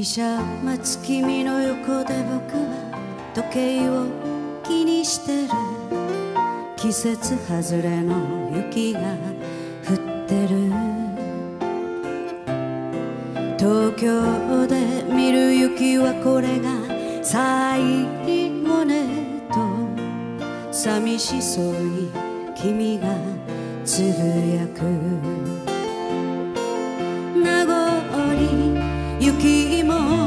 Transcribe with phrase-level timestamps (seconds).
[0.00, 4.06] 汽車待つ君の横で僕は時計を
[4.64, 5.48] 気にしてる
[6.74, 9.00] 季節外れの雪が
[9.86, 10.72] 降ってる
[13.58, 16.70] 東京で見る雪はこれが
[17.22, 17.82] 最
[18.64, 19.04] 後ね
[19.52, 22.10] と寂しそうに
[22.56, 23.06] 君が
[23.84, 24.06] つぶ
[24.56, 25.49] やく
[29.20, 30.19] 雪も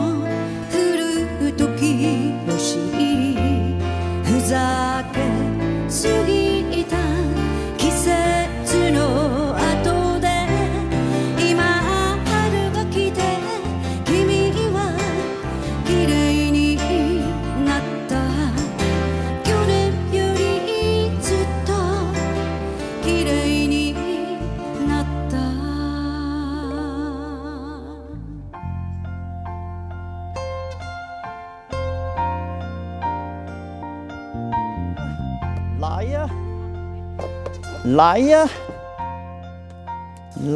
[37.84, 38.46] 来呀，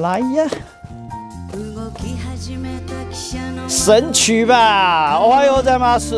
[0.00, 0.46] 来呀！
[1.52, 6.14] 動き始めた汽車の神曲吧，おはようございます。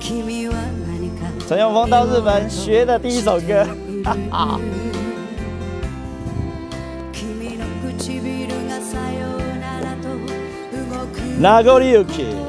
[0.00, 0.54] 君は
[0.86, 3.64] 何か陈永峰到日本学的第一首歌，
[4.04, 4.60] 哈哈。
[7.12, 7.64] 君の
[7.98, 12.43] 唇がさようならと動く名残雪。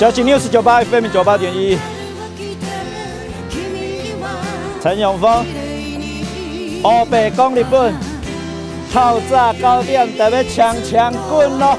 [0.00, 1.78] 交警 News 九八 FM 九八点一，
[4.82, 5.44] 陈永峰，
[6.82, 7.94] 黑白讲日本，
[8.92, 11.78] 透早九点特别强强滚咯。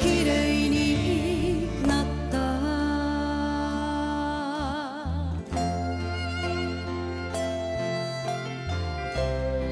[0.00, 2.38] 綺麗になった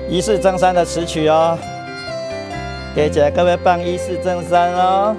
[0.08, 1.58] 一世正山的词曲哦，
[2.94, 5.14] 给起来各位棒一世正山哦，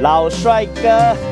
[0.00, 1.31] 老帅哥。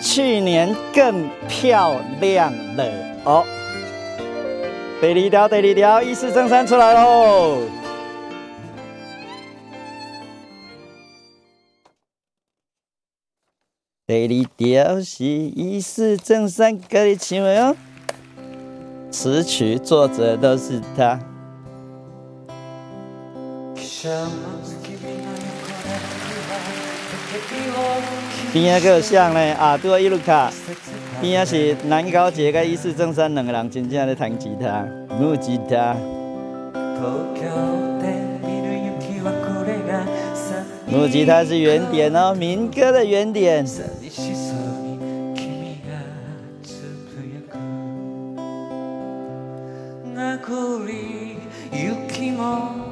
[0.00, 2.84] 去年更漂亮了
[3.24, 3.44] 哦。
[5.00, 7.58] 第二条，第二条，一世正山出来喽。
[14.06, 17.76] 第二条是一世正山歌的唱的哦，
[19.10, 21.20] 词曲作者都是他。
[28.52, 30.50] 边个有像呢啊，拄啊伊路卡，
[31.20, 34.84] 边仔是南高杰甲一世正山两个人真正咧弹吉他，
[35.20, 35.94] 木吉他。
[40.88, 43.64] 木吉他是原点哦，民歌的原点。
[43.64, 43.92] 雪
[52.32, 52.89] も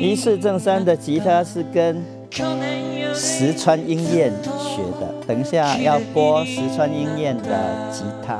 [0.00, 2.02] 一世正山的吉他是跟
[3.14, 8.38] 石川英彦学的，等一下要播石川英彦的吉他。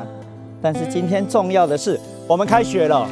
[0.63, 3.09] 但是今天重要的是，我们开学了。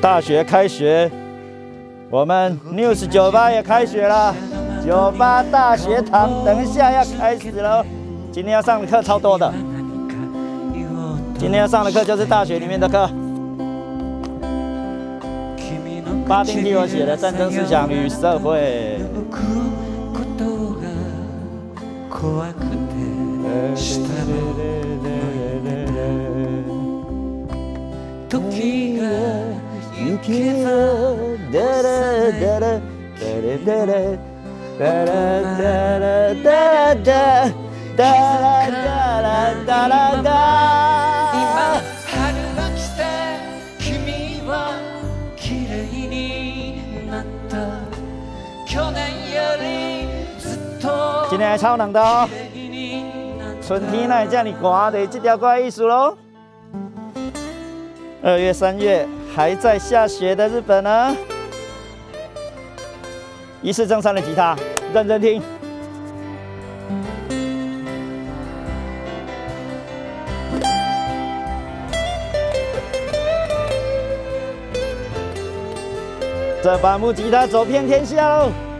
[0.00, 1.10] 大学开学，
[2.12, 4.34] 我们 News 酒吧也开学了，
[4.84, 7.82] 酒吧大学堂等一下要开始喽。
[8.30, 9.50] 今天要上的课超多的，
[11.38, 13.08] 今天要上的课就是大学里面的课。
[16.28, 19.00] 巴丁替我写的《战争思想与社会》。
[28.50, 29.41] 時が
[30.11, 30.69] 行けば
[31.51, 31.87] 哒啦
[32.39, 32.65] 哒啦
[33.17, 33.91] 哒啦哒啦
[34.77, 35.11] 哒啦
[35.57, 35.61] 哒
[35.97, 36.01] 啦
[36.43, 36.47] 哒
[36.77, 37.03] 啦
[37.95, 38.01] 哒哒
[39.21, 39.25] 啦
[39.65, 39.91] 哒啦
[40.21, 40.31] 哒啦
[41.33, 41.81] 今哒。
[42.05, 42.13] 春
[42.55, 42.99] が来て
[43.79, 43.85] 君
[44.45, 44.51] は
[45.35, 45.75] 綺麗
[46.07, 46.13] に
[47.09, 47.51] なった
[48.67, 48.97] 去年
[49.33, 49.63] より
[50.39, 50.85] ずっと
[51.29, 56.15] 今天还超冷的哦，綺麗になった春天那叫你刮的这条怪艺术喽。
[58.23, 61.16] 二月、三月 还在下雪的日本呢。
[63.62, 64.56] 一式正三的吉他，
[64.92, 65.42] 认真听。
[76.62, 78.71] 这把木吉他走遍天下喽。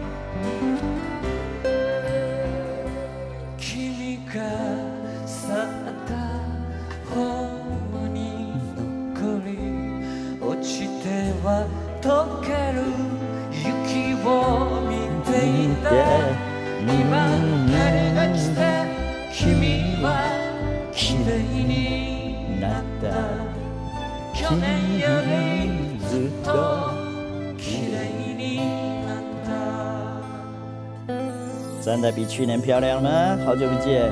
[32.03, 33.09] 真的比去年漂亮吗？
[33.45, 34.11] 好久不见，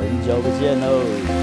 [0.00, 1.33] 很久不见喽。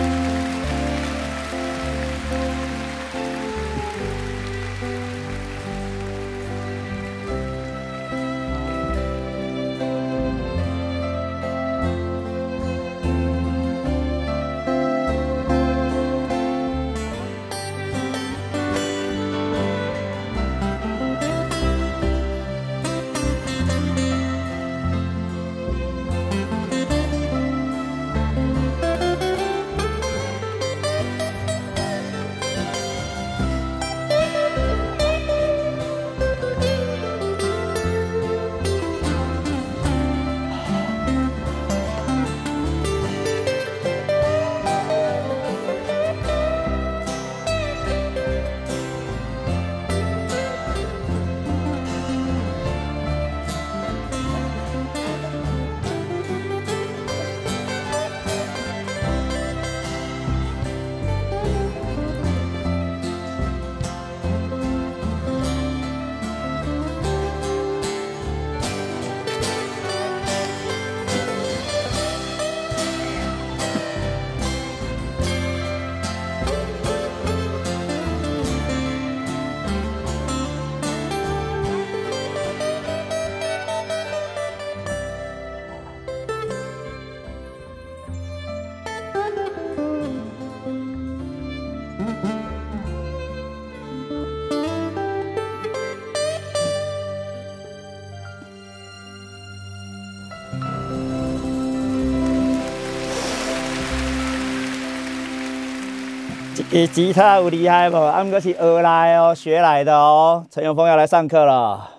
[106.53, 107.98] 这个吉他有厉害不？
[107.98, 110.46] 俺们是学来哦，学来的哦。
[110.51, 111.89] 陈永峰要来上课了。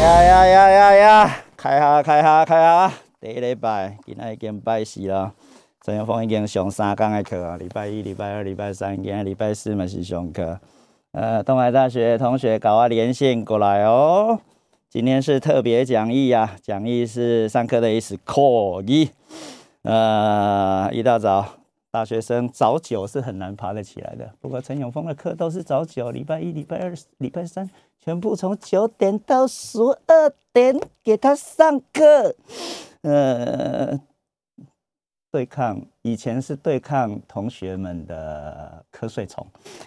[0.00, 1.36] 呀呀呀呀呀！
[1.56, 2.92] 开下开下开下！
[3.20, 5.32] 第一礼拜今仔已经拜四了，
[5.84, 10.60] 陈永峰已经上三天的课啊，礼拜一、礼拜二、礼拜三，今仔礼拜四嘛是上课。
[11.16, 14.38] 呃，东海大学同学搞啊连线过来哦。
[14.90, 18.42] 今天是特别讲义呀、讲义是上课的意思，课
[18.86, 19.08] 义。
[19.80, 21.54] 呃，一大早，
[21.90, 24.30] 大学生早九是很难爬得起来的。
[24.42, 32.36] 不过陈永峰的课都是早九，礼拜一、礼拜二、礼拜三，全部从九点到十二点给他上课。
[33.00, 33.98] 呃，
[35.36, 39.46] 对抗，以前是对抗同学们的瞌睡虫。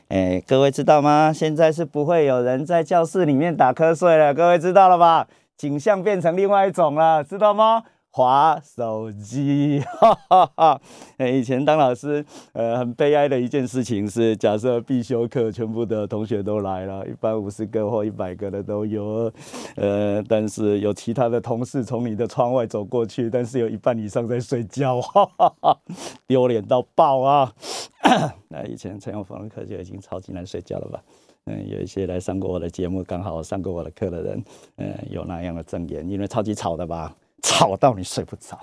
[0.09, 1.33] 哎，各位知道吗？
[1.33, 5.27] 现在是不会有人在教室里面打瞌睡了，各位知道了吧？
[5.57, 7.83] 景象变成另外一种了，知道吗？
[8.11, 10.81] 划手机，哈哈哈！
[11.19, 19.31] 以前当老师，呃，很悲哀的一件事情是，假设必修课全部的同学都来了，一般五十个或一百个的都有，
[19.75, 25.79] 呃，但是有其他的同事从你的窗外走过去，但是有一半以上在睡觉，哈哈哈，
[26.25, 27.53] 丢脸到爆啊！
[28.49, 31.03] 那以前陈永峰的课就已经超级难睡觉了吧？
[31.45, 34.43] 嗯，有一些来上过我的节目，刚好上过我的课的人，
[34.77, 37.15] 嗯，有那样的证言，因为超级吵的吧？
[37.41, 38.59] 吵到你睡不着，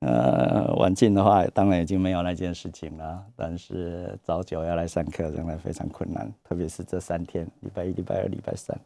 [0.00, 3.24] 呃，晚进的话，当然已经没有那件事情了。
[3.34, 8.78] 但是早九要来上课，仍然非常困难，特别是这三天，礼拜一、礼拜二、礼拜三，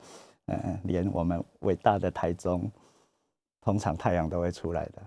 [0.46, 2.70] 嗯，连我们伟大的台中，
[3.60, 5.02] 通常太阳都会出来的，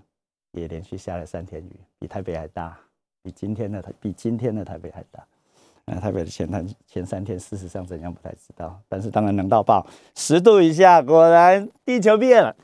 [0.52, 2.78] 也连续下了三天雨，比台北还大，
[3.22, 5.26] 比今天的台比今天的台北还大。
[5.86, 12.56] 呃，台北的前三前三天，事实上怎样不太知道，但是当然冷到爆，十度以下，果然地球变了。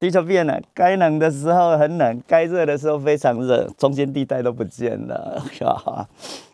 [0.00, 6.08] 地球变了，该冷的时候很冷，该热的时候非常热，中间地带都不见了， 哈，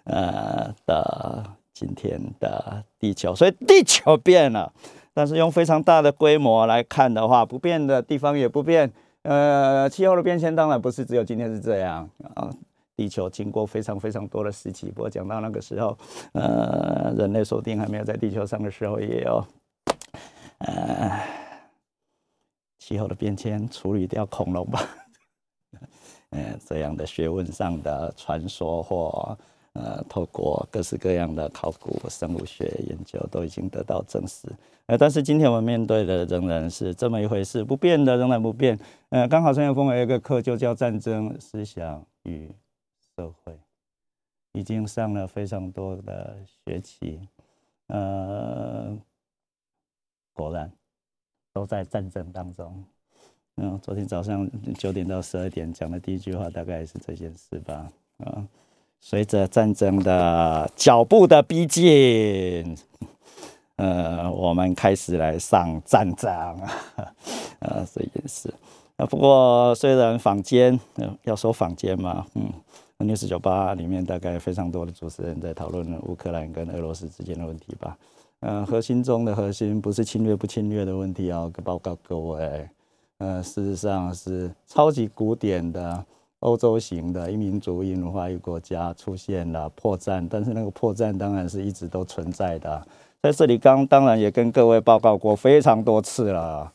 [0.04, 4.72] 呃的今天的地球，所以地球变了，
[5.12, 8.90] 但是用非常大的规模来看的话，不变的地方也不变，
[9.24, 12.48] 呃，气候的变迁当然不是只有今天是这样啊，
[12.96, 15.98] 地球经过非常非常多的时期，不过讲到那个时候，
[16.32, 19.44] 呃，人类说不定还没有在地球上的时候也有，
[20.60, 21.43] 呃。
[22.84, 24.78] 气候的变迁，处理掉恐龙吧，
[26.32, 29.38] 嗯， 这样的学问上的传说或
[29.72, 34.46] 呃，透过各式各样的考古、生物学研究都已经得到证实。
[34.84, 38.78] 呃，但是今天我们面对的仍然是这么一回事，不变的仍然不变。
[39.08, 42.54] 呃，刚好陈友峰有一个课就叫《战争思想与
[43.16, 43.52] 社会》，
[44.52, 46.36] 已经上了非常多的
[46.66, 47.18] 学期。
[47.86, 48.94] 呃，
[50.34, 50.70] 果然。
[51.54, 52.84] 都在战争当中。
[53.56, 57.88] 嗯，昨天早上九点到十二点讲的第一句话，大概是这件事吧。
[58.18, 58.44] 啊，
[59.00, 62.76] 随着战争的脚步的逼近，
[63.76, 66.58] 呃，我们开始来上战场。
[67.62, 68.52] 啊，这件事。
[68.96, 70.78] 啊，不过虽然坊间，
[71.22, 72.52] 要说坊间嘛，嗯
[72.98, 77.96] ，news 酒吧里面大概非常多的主持人在讨论乌克兰跟俄罗斯之间的问题吧。
[78.46, 82.68] 呃，核心中的核心不是侵略不侵略的问题啊，报告各位，
[83.16, 86.04] 呃，事实上是超级古典的
[86.40, 92.86] 欧洲型的一民族一文化一国家出现了破绽，但是那个破绽当然是一直都存在的，
[93.22, 96.70] 在这里刚当然也跟各位报告过非常多次了，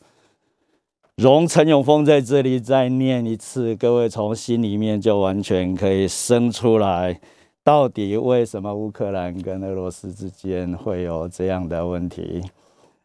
[1.14, 7.20] 容陈永峰在这里再念一次，各位从心里面就完全可以生出来。
[7.62, 12.42] 到底为什么乌克兰跟俄罗斯之间会有这样的问题？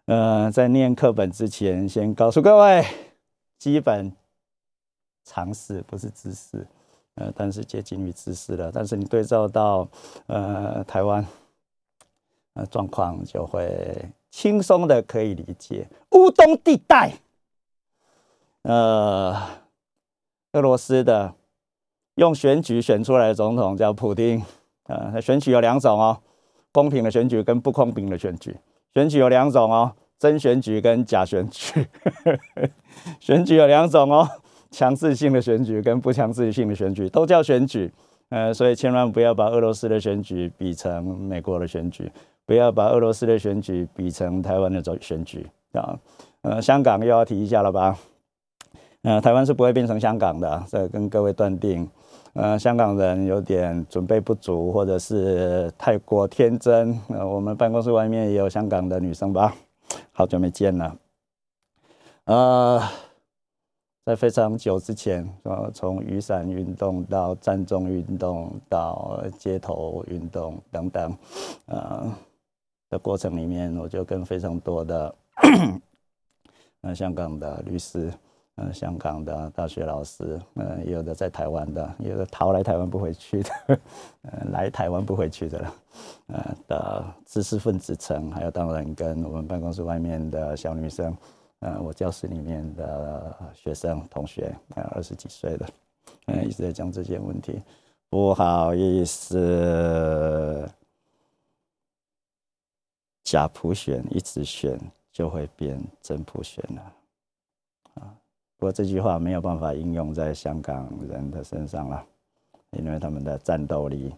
[0.05, 2.85] 呃，在念课本之前，先告诉各位
[3.57, 4.12] 基本
[5.25, 6.65] 常识，不是知识，
[7.15, 8.71] 呃，但是接近于知识了。
[8.74, 9.88] 但是你对照到
[10.27, 11.25] 呃台湾
[12.53, 15.85] 呃状况，就会轻松的可以理解。
[16.12, 17.13] 乌东地带，
[18.62, 19.35] 呃，
[20.53, 21.33] 俄罗斯的。
[22.15, 24.41] 用选举选出来的总统叫普京，
[24.88, 26.17] 呃，选举有两种哦，
[26.72, 28.55] 公平的选举跟不公平的选举。
[28.93, 31.86] 选举有两种哦，真选举跟假选举。
[33.19, 34.27] 选举有两种哦，
[34.72, 37.91] 强制性的选举跟不强制性的选举都叫选举。
[38.29, 42.12] 呃，所以千万不要把俄罗斯的选举比成美国的选举，
[42.45, 46.00] 不要把俄罗斯的选举比成台湾的选选举啊。
[46.41, 47.98] 呃，香港又要提一下了吧？
[49.03, 51.88] 呃，台湾是不会变成香港的，这跟各位断定。
[52.35, 56.91] 呃，香港人有点准备不足，或者是太过天真。
[57.07, 59.55] 呃，我们办公室外面也有香港的女生吧，
[60.11, 60.97] 好久没见了。
[62.25, 62.81] 呃，
[64.05, 71.17] 在非常久之前，呃，从雨伞运动到战中运动到街头运动等等，
[71.67, 72.13] 呃
[72.89, 75.15] 的过程里面，我就跟非常多的
[76.81, 78.11] 呃香港的律师。
[78.57, 83.50] 嗯，香港的大学老师，嗯，有的在台湾的，有的逃来台湾不回去的，
[84.21, 85.74] 嗯， 来台湾不回去的了，
[86.27, 91.13] 呃的知识分子层，还有当然跟我们办公室外面的小女生，
[91.59, 95.69] 呃，我教室里面的学生同学，呃，二十几岁的，
[96.27, 97.62] 嗯，一直在讲这些问题，
[98.09, 100.65] 不好意思，
[103.25, 104.79] 假普选一直选
[105.12, 106.93] 就会变真普选了。
[108.57, 112.05] 不过这句话没有办法应用在香港人的身上了，
[112.71, 114.13] 因为他们的战斗力、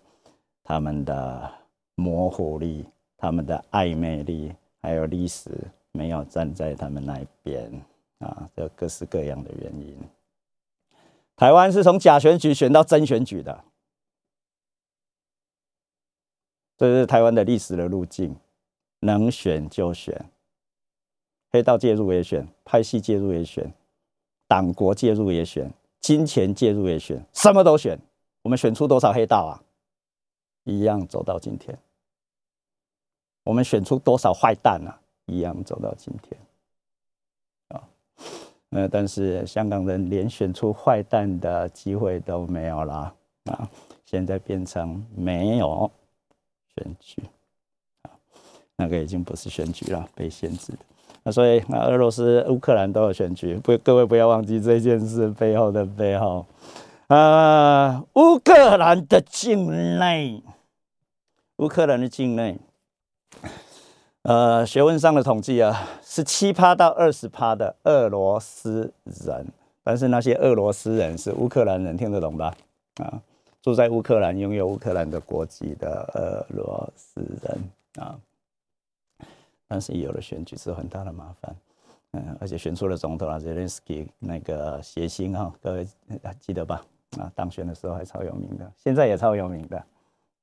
[0.63, 1.51] 他们的
[1.95, 2.85] 模糊力、
[3.17, 5.49] 他们的暧昧力，还有历史
[5.91, 7.71] 没有站在他们那一边
[8.19, 9.97] 啊，这各式各样的原因。
[11.35, 13.63] 台湾是从假选举选到真选举的，
[16.77, 18.35] 这是台湾的历史的路径，
[18.99, 20.29] 能选就选，
[21.51, 23.73] 黑道介入也选，派系介入也选，
[24.47, 27.99] 党国介入也选，金钱介入也选，什么都选。
[28.41, 29.61] 我们选出多少黑道啊？
[30.63, 31.77] 一样走到今天。
[33.43, 34.99] 我们选出多少坏蛋啊？
[35.25, 36.39] 一样走到今天。
[37.67, 37.83] 啊，
[38.69, 43.13] 呃，但是香港人连选出坏蛋的机会都没有了
[43.45, 43.69] 啊！
[44.05, 45.91] 现在变成没有
[46.75, 47.21] 选举
[48.03, 48.11] 啊，
[48.77, 50.79] 那个已经不是选举了，被限制的。
[51.31, 56.45] 所以，那俄罗斯、乌克兰都有选举，不，各位不要忘记这件事背后的背后。
[57.07, 60.43] 啊，乌克兰的境内，
[61.57, 62.57] 乌克兰的境内，
[64.23, 69.47] 呃，学问上的统计啊，是七趴到二十趴的俄罗斯人，
[69.83, 72.53] 但是那些俄罗斯人是乌克兰人，听得懂吧？
[72.97, 73.21] 啊，
[73.61, 78.15] 住在乌克兰、拥有乌克兰的国籍的俄罗斯人啊，
[79.67, 81.55] 但是有了选举是很大的麻烦。
[82.11, 85.85] 嗯，而且选出了总统啊，泽连斯基那个谐星哈，各位
[86.39, 86.83] 记得吧？
[87.17, 89.77] 啊，当选的时候还超有名的，现在也超有名的。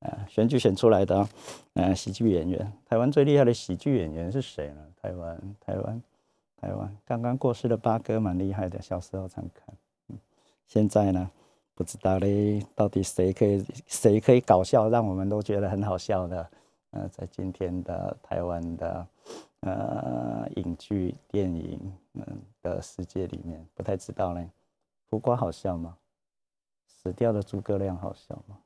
[0.00, 1.26] 啊，选举选出来的，
[1.72, 4.82] 呃，喜剧演员，台湾最厉害的喜剧演员是谁呢？
[5.00, 6.02] 台湾，台湾，
[6.60, 9.74] 台湾，刚刚过世的八哥蛮厉害的，小时候常看。
[10.08, 10.18] 嗯，
[10.66, 11.30] 现在呢，
[11.74, 16.46] 不知道嘞，到底谁可以谁可以搞笑，让我们都觉得很好笑的？
[16.94, 19.06] 呃，在今天的台湾的
[19.60, 24.48] 呃影剧电影嗯的世界里面，不太知道嘞。
[25.10, 25.96] 胡瓜好笑吗？
[26.86, 28.56] 死掉的诸葛亮好笑吗？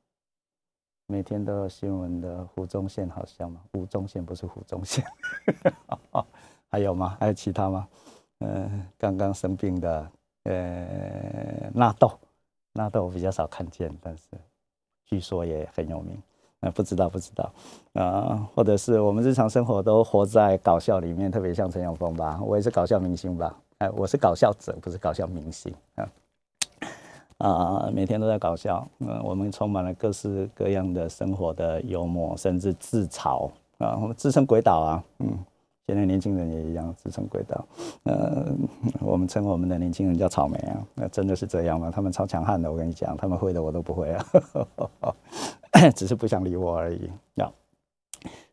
[1.07, 3.63] 每天都有新闻的胡宗宪好笑吗？
[3.73, 5.03] 吴宗宪不是胡宗宪，
[6.69, 7.17] 还有吗？
[7.19, 7.89] 还有其他吗？
[8.41, 10.13] 嗯，刚刚生病的
[10.43, 12.13] 呃纳豆，
[12.75, 14.25] 纳豆我比较少看见，但是
[15.07, 16.23] 据说也很有名。
[16.61, 17.53] 呃，不知道不知道
[17.95, 23.57] 啊，或者是我们日常生活都活在搞笑里面，特别像陈永峰吧，我也是搞笑明星吧？
[23.79, 26.09] 哎，我是搞笑者，不是搞笑明星啊。
[27.39, 35.39] 啊，每天都在搞笑，嗯，我们充满了各式各样的生活的幽默，甚至自嘲啊，我们自称鬼岛啊，嗯，
[35.87, 37.65] 现在年轻人也一样自称鬼岛，
[38.03, 38.47] 呃，
[38.99, 41.93] 我们称我们的年轻人叫草莓啊，那真的是这样吗？
[41.95, 44.27] 他们超强悍的，我跟你讲，他们会的我都不会啊，
[45.95, 47.53] 只是不想理我而已，要。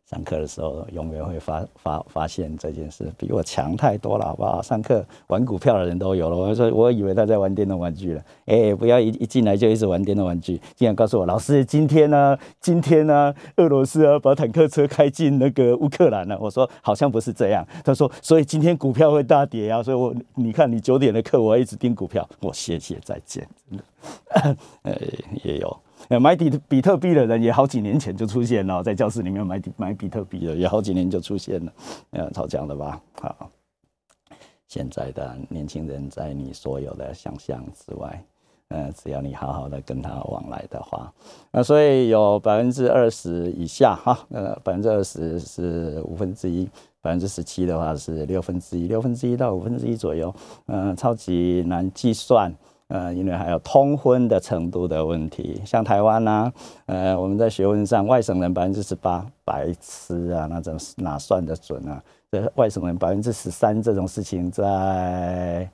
[0.08, 4.62] 上课的时候，永远会发发发现这件事比我强太多了，好不好？
[4.62, 8.22] 上课玩股票的人都有了，我说我以为他在玩电动玩具了。
[8.44, 16.38] 哎，不要一一进来就一直玩电动玩具，竟然告诉我老师，今天呢，今天呢，俄罗斯啊把坦克车开进那个乌克兰了。
[16.40, 17.66] 我说好像不是这样。
[17.84, 19.82] 他说，所以今天股票会大跌啊。
[19.82, 22.28] 所以我你看你九点的课，我要一直盯股票。
[22.42, 23.44] 我谢谢再见，
[24.84, 24.96] 呃，
[25.42, 25.76] 也有。
[26.08, 31.72] 买比比特币的人也好几年前就出现了，在教室里面买买比特币的也好几年就出现了，
[32.10, 33.00] 呃，超强的吧？
[33.20, 33.50] 好，
[34.68, 38.24] 现在的年轻人在你所有的想象之外，
[38.68, 41.12] 呃，只要你好好的跟他往来的话，
[41.50, 46.68] 那所以有百分之二十以下哈，呃，百分之二十是五分之一，
[47.00, 50.32] 百分之十七的话是六分之一，六分之一到五分之一左右，
[50.66, 52.54] 嗯，超级难计算。
[52.88, 56.52] 呃，因为还有通婚的程度的问题，像台湾呢，
[56.86, 62.02] 呃，我们在学问上，外省人百分之十八，白痴啊，那种哪算得准啊？
[62.30, 65.68] 这外省人百分之十三这种事情在。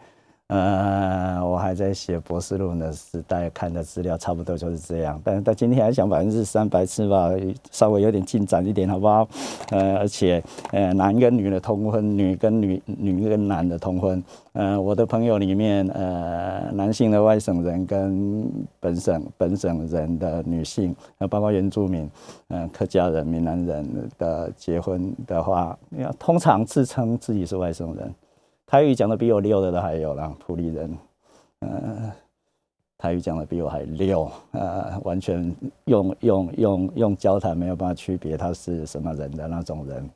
[0.53, 5.19] 呃，我还在写博士论文的时代看的资料，差不多就是这样。
[5.25, 7.31] 但是到今天还想百分之三白痴吧，
[7.71, 9.27] 稍微有点进展一点，好不好？
[9.71, 14.23] 呃，而且呃，男跟女的通婚，女跟女女跟男的通婚。
[14.53, 18.47] 呃，我的朋友里面，呃，男性的外省人跟
[18.79, 22.07] 本省本省人的女性，呃，包括原住民，
[22.49, 28.15] 嗯，客家人、闽南人的结婚的话，要通常自称自己是外省人。
[28.73, 30.99] 台语讲的比我溜的都还有啦，普利人，
[31.59, 32.11] 呃，
[32.97, 35.55] 台语讲的比我还溜，呃，完全
[35.85, 40.09] 用用用用交谈没有办法区别他是什么人的那种人，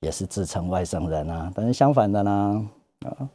[0.00, 1.50] 也是自称外省人啊。
[1.54, 2.68] 但是相反的呢，
[3.06, 3.26] 啊，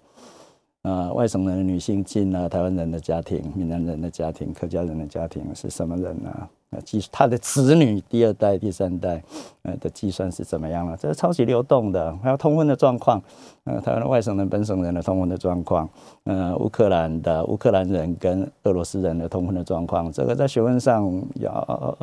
[1.14, 6.50] 外省人的女性进了台湾人的家庭、闽南人的家庭、客家人的家庭是什么人呢？
[6.72, 9.22] 呃，计他的子女第二代、第三代，
[9.64, 10.96] 呃的计算是怎么样了？
[10.96, 13.22] 这是超级流动的，还有通婚的状况，
[13.66, 15.90] 呃，台湾的外省人、本省人的通婚的状况，
[16.24, 21.98] 呃，乌克兰的乌克兰人跟俄罗斯人的通婚的状况，这个在学问上要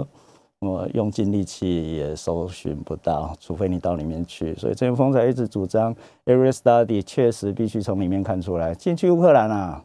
[0.61, 4.55] 我用尽力气也搜寻不到，除非你到里面去。
[4.57, 5.95] 所以郑元峰才一直主张
[6.25, 8.75] area study，确实必须从里面看出来。
[8.75, 9.85] 进去乌克兰啊，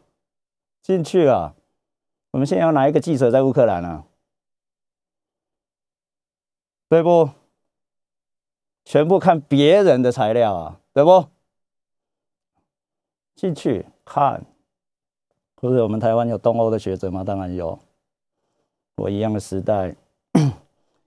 [0.81, 1.53] 进去啊！
[2.31, 4.05] 我们现在要哪一个记者在乌克兰啊？
[6.89, 7.29] 对不？
[8.83, 11.27] 全部看别人的材料啊，对不？
[13.35, 14.43] 进去看，
[15.61, 17.23] 或者我们台湾有东欧的学者吗？
[17.23, 17.77] 当然有。
[18.95, 19.95] 我一样的时代，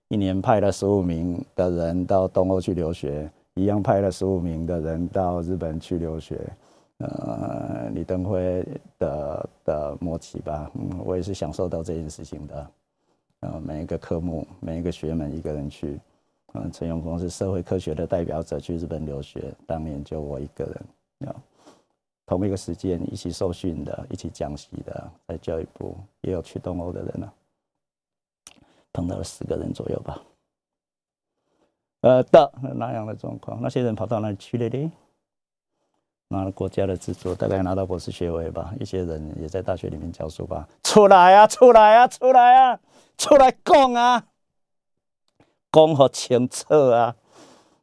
[0.09, 6.41] 一年派了十五名的人到东欧去留学，一样派了十五名的人到日本去留学。
[6.99, 8.65] 呃，李登辉
[8.99, 12.71] 的的默契吧，嗯，我也是享受到这件事情的。
[13.41, 16.01] 呃，每一个科目，每一个学门，一个人去。
[16.55, 21.29] 嗯，陈永峰是社会科学的代表者，去日本留学，当年就我一个人。
[21.29, 21.37] 啊，
[22.25, 27.31] 同一个时间一起受训的，一起讲习的，在教育部也有去东欧的人呢，
[28.97, 30.23] 碰到了十个人左右吧。
[32.01, 34.93] 呃的那样的状况，那些人跑到哪里去了呢？
[36.29, 38.73] 拿了国家的资助，大概拿到博士学位吧。
[38.81, 40.67] 一些人也在大学里面教书吧。
[40.83, 42.81] 出来啊，出来啊，出来啊！
[43.19, 44.27] 出来讲啊，
[45.71, 47.15] 讲好清楚啊！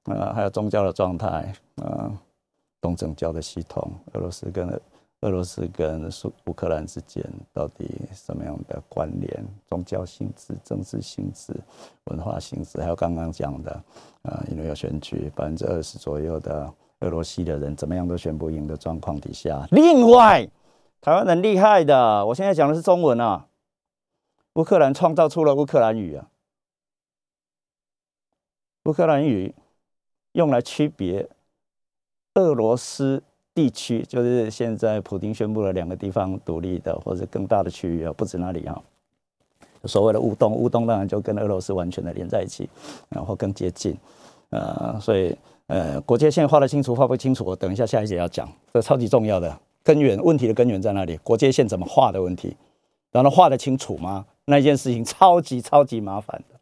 [0.06, 2.12] 啊，还有宗教的状态啊，
[2.82, 4.68] 东正教的系统，俄罗斯跟
[5.24, 9.46] 俄罗斯跟苏乌克兰之间到底什么样的关联？
[9.70, 11.54] 宗教性质、政治性质、
[12.06, 13.72] 文化性质，还有刚刚讲的
[14.24, 20.46] 啊，因为有选举，百分之二十左右的俄罗斯的人怎么样都选不赢的状况底下，另外
[21.00, 23.48] 台湾很厉害的，我现在讲的是中文啊。
[24.56, 26.28] 乌克兰创造出了乌克兰语啊，
[28.84, 29.56] 乌克兰语
[30.34, 31.30] 用来区别
[32.36, 38.82] 俄罗斯地区，就是现在普京宣布了两个地方独立的或者更大的区域啊，不止那里啊，
[39.86, 42.68] 所谓的乌东，乌东当然就跟俄罗斯完全的连在一起，
[43.10, 43.96] 然后更接近，
[44.50, 45.36] 呃，所以
[45.68, 51.16] 呃，国界线画得清楚，画不清楚，我等一下下一节要讲，这超级重要的根源问题的根源在哪里？
[51.18, 52.56] 国界线怎么画的问题，
[53.12, 54.26] 然后画得清楚吗？
[54.46, 56.60] 那件事情超级超级麻烦的，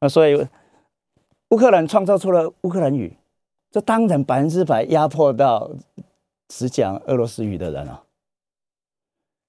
[0.00, 0.46] 那所以
[1.50, 3.16] 乌克兰创造出了乌克兰语，
[3.70, 5.70] 这当然百分之百压迫到
[6.48, 8.04] 只讲俄罗斯语的人啊。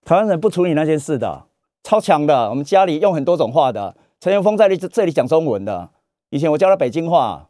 [0.03, 1.47] 台湾人不处理那件事的，
[1.83, 2.49] 超强的。
[2.49, 5.91] 我们家里用很多种话的，陈元峰在这这里讲中文的。
[6.29, 7.49] 以前我教他北京话，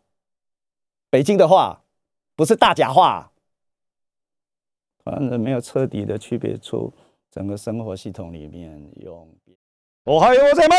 [1.10, 1.84] 北京的话
[2.36, 3.32] 不是大假话。
[5.04, 6.92] 台湾人没有彻底的区别出
[7.32, 9.28] 整个生活系统里面用。
[10.04, 10.76] 我还有我在吗？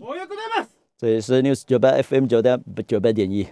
[0.00, 0.68] 我有在吗？
[0.96, 3.46] 这里是 News 九八 FM 九点九八点一，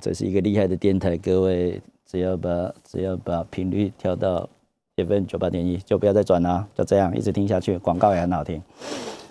[0.00, 1.16] 这是一个厉害的电台。
[1.16, 1.80] 各位
[2.14, 4.48] 只要把只要把频率调到
[4.94, 7.76] FM 九八点一，就不要再转了，就这样一直听下去。
[7.78, 8.62] 广告也很好听，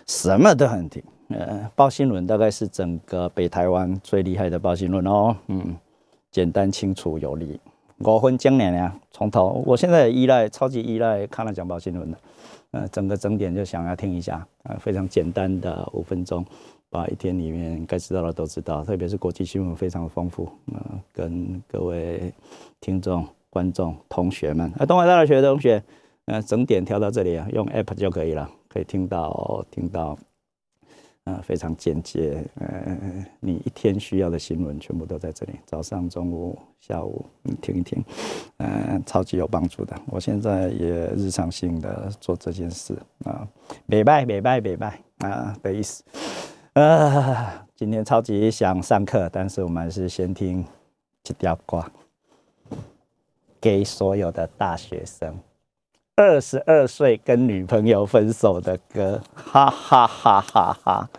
[0.06, 1.02] 什么都很听。
[1.30, 5.34] 呃，报新闻大概是整个北台湾最厉害的报新闻哦。
[5.48, 5.78] 嗯，
[6.30, 7.58] 简单清楚有力。
[8.00, 9.64] 五分讲年呀，从头。
[9.66, 12.18] 我现在依赖，超级依赖看了讲报新闻的。
[12.72, 16.46] 呃，整个整点就想要听一下，啊，非常简单的五分钟，
[16.94, 20.48] 把一天里面该知道的都知道，特别是国际新闻非常的丰富，
[21.12, 22.32] 跟各位
[22.80, 25.84] 听众、观众、同学们，啊，东海大学的同学，
[26.26, 30.16] 呃，整点调到这里啊，用 app 就可以了，可以听到听到。
[31.42, 32.44] 非常简洁。
[32.56, 38.04] 呃，你一天需要的新闻全部都在这里，早上、中午、下午，你听一听，
[38.58, 39.96] 嗯，超级有帮助的。
[40.08, 43.48] 我现在也日常性的做这件事啊，
[43.86, 46.04] 美拜美拜美拜啊的意思。
[46.74, 50.66] 啊， 今天超级想上课，但是我们还是先听
[51.24, 51.86] 这条歌，
[53.62, 55.38] 给所有的大学生。
[56.16, 61.10] 二十二岁跟女朋友分手的歌，哈哈哈哈哈！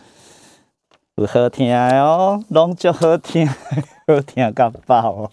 [1.17, 3.47] 有好听哦，拢足好听，
[4.07, 5.31] 好听到爆哦！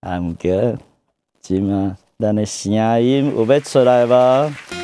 [0.00, 0.78] 啊，毋过，
[1.40, 4.77] 即嘛，咱的声音有要出来无？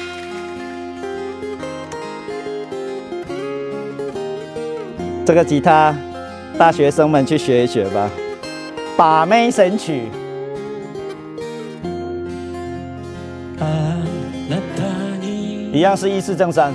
[5.25, 5.95] 这个吉他，
[6.57, 8.09] 大学生们去学一学吧，《
[8.97, 10.01] 把妹神曲》。
[15.71, 16.73] 一样是意识正山。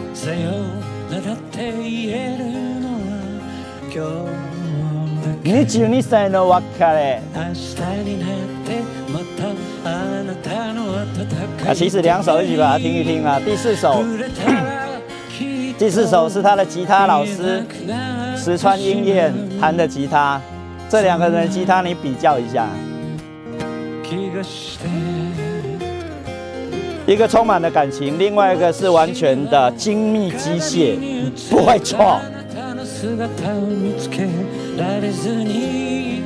[5.44, 7.20] 22歳の別れ
[9.84, 9.88] あ
[10.24, 11.04] なたの温
[11.58, 13.38] か啊，い其实两首一起把它听一听啊。
[13.44, 14.97] 第四首，触れたらきっと
[15.78, 17.64] 第四首是他的吉他老师
[18.36, 20.40] 石川英彦弹的吉他，
[20.88, 22.66] 这两个人的吉他你比较一下，
[24.02, 24.86] 気がして
[27.06, 30.96] 一个充满了感情，另外一个是完全的精密机械，
[31.50, 32.20] 不会错あ。
[32.30, 34.28] なたの姿を見つけ
[34.78, 36.22] られずに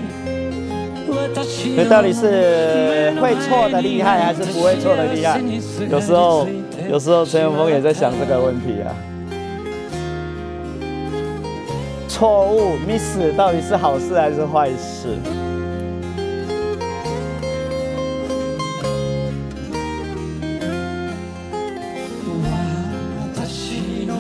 [1.35, 5.41] 私所以到底是会错的厉害，还是不会错的厉害？
[5.91, 6.47] 有时候，
[6.91, 8.95] 有时候陈永峰也在想这个问题啊。
[12.23, 15.19] 错误 miss 到底是好事还是坏事？
[23.35, 24.15] 私の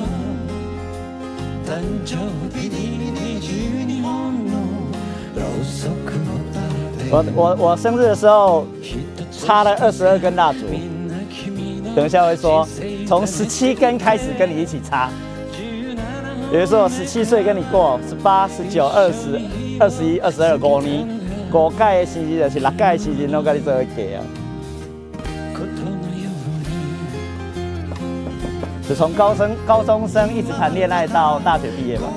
[1.64, 1.68] 誕
[2.04, 2.16] 生
[2.58, 4.52] 日に22本の
[5.34, 6.20] ろうそくを
[6.52, 6.58] 立
[7.04, 8.96] て我我我生日的时候一
[9.30, 12.66] つ插了二十二根蜡烛，みんな君の等一下会说
[13.06, 15.10] 从十七根开始跟你一起插。
[16.52, 19.40] 17比如说我十七岁跟你过，十八、十九、二十、
[19.78, 21.06] 二十一、二十二、五年，
[21.52, 24.20] 五届的生日就是六届的生日拢跟你做伙过啊。
[25.54, 26.48] ことのよう
[28.82, 32.08] に就从高生高中生一直谈恋爱到大学毕业吧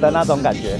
[0.00, 0.78] 的那种感觉。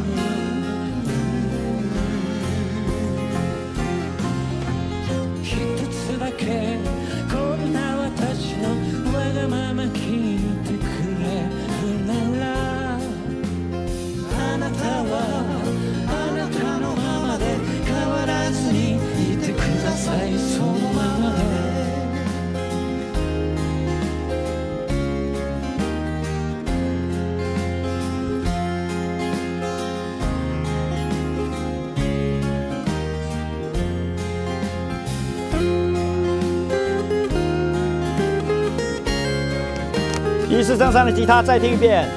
[40.49, 42.09] 一世正山的吉他再听一遍，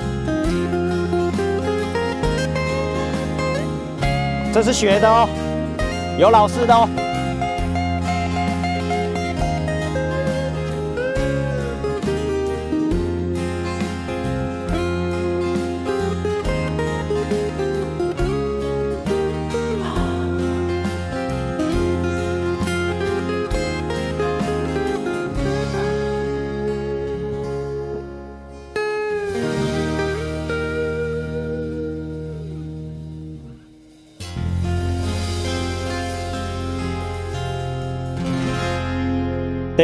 [4.54, 5.28] 这是学的哦，
[6.18, 7.07] 有老师的哦。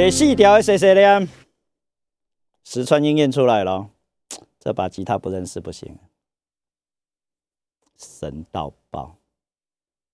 [0.03, 1.29] 第四条的 C C 呢，
[2.65, 3.89] 石川英彦出来了，
[4.61, 5.99] 这把吉他不认识不行，
[7.99, 9.17] 神到爆。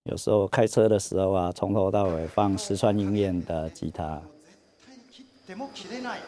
[0.05, 4.22] 有时候开车的时候啊，从头到尾放石川英彦的吉他，
[5.11, 6.20] 切っても切れない、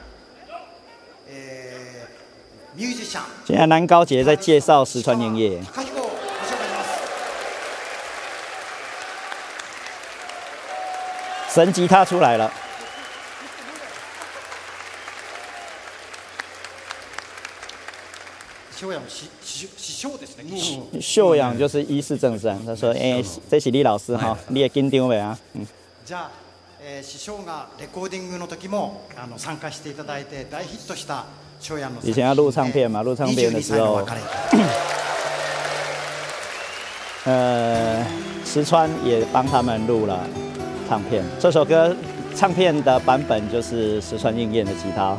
[1.28, 6.84] えーミュージシャン现在南高杰在介绍石川英彦，高彦をご紹介しま
[11.48, 12.50] す神吉他出来了。
[18.82, 25.66] 塩屋の師師師匠ですね師匠秀养就是一世正山，他说：“哎、这是李老师哈，你也紧张没啊？”嗯，
[26.06, 26.30] じゃあ、
[26.82, 31.24] えー師匠がレコーディングの時もあの参加していただいて大ヒットした
[31.70, 34.20] 塩屋の以前要录唱片嘛录唱片的时候22歳の別れ
[37.24, 38.06] 呃，
[38.44, 40.20] 石川也帮他们录了
[40.88, 41.24] 唱片。
[41.40, 41.96] 这首歌
[42.36, 45.18] 唱片的版本就是石川应彦的吉他，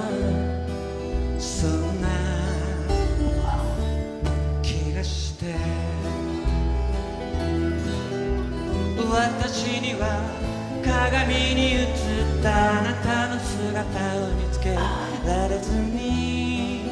[9.81, 10.21] には
[10.85, 16.85] 鏡に映ったあなたの姿を見つけられずに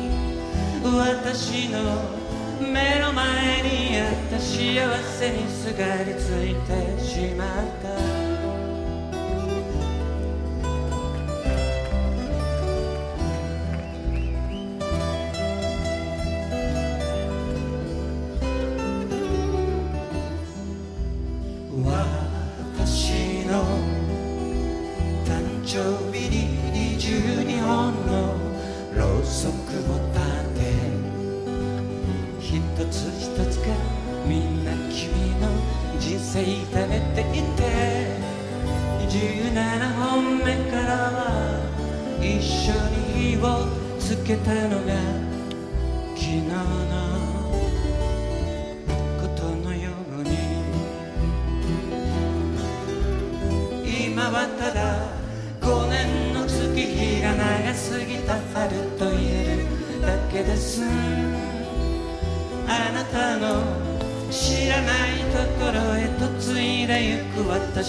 [0.84, 1.78] 私の
[2.60, 7.48] 目の前にあった幸せにすがりついてしまっ
[7.84, 8.19] た。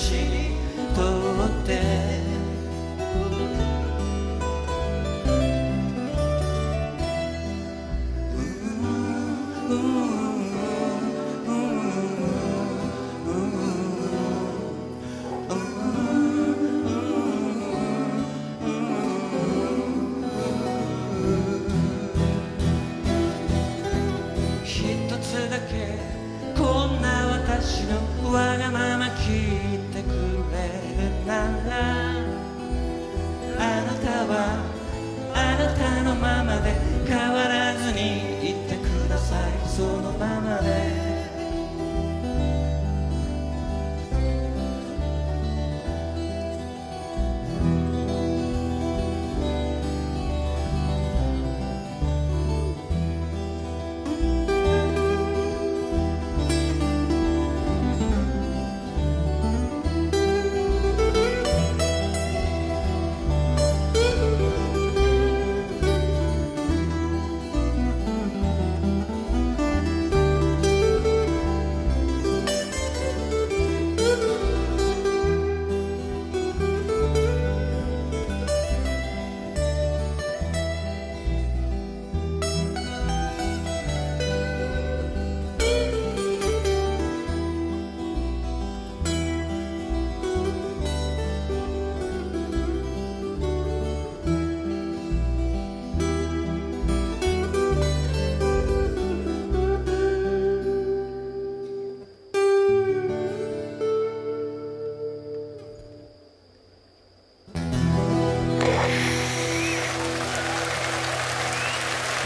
[0.01, 0.39] she
[34.40, 34.70] time.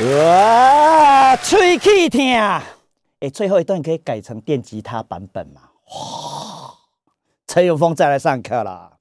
[0.04, 2.36] 哇，吹气听！
[2.36, 5.62] 哎，最后一段可以改成电吉他版本嘛？
[5.86, 6.74] 哇，
[7.46, 8.98] 陈永峰再来上课了。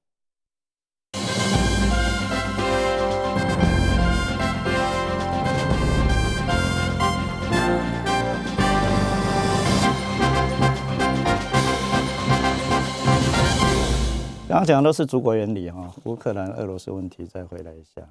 [14.47, 18.03] 刚刚讲的都是祖国原理哈，乌克兰、俄罗斯问题再回来一下。